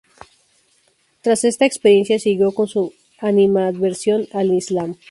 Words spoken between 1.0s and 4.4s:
Tras esta experiencia siguió con su animadversión